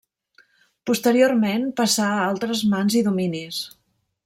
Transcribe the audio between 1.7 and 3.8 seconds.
passà a altres mans i dominis.